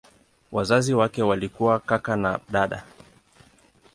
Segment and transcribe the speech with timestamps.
[0.51, 2.83] Wazazi wake walikuwa kaka na dada.